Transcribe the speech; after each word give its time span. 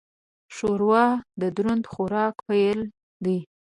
ښوروا 0.55 1.05
د 1.41 1.43
دروند 1.55 1.83
خوراک 1.91 2.35
پیل 2.47 2.79
دی. 3.25 3.37